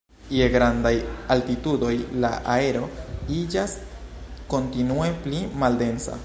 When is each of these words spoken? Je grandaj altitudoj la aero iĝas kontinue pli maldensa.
Je 0.35 0.45
grandaj 0.53 0.93
altitudoj 1.35 1.91
la 2.23 2.31
aero 2.55 2.81
iĝas 3.37 3.77
kontinue 4.55 5.13
pli 5.29 5.45
maldensa. 5.65 6.19